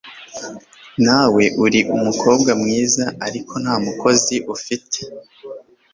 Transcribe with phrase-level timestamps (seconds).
[1.05, 4.99] Nawe uri umukobwa mwiza ariko nta mukunzi ufite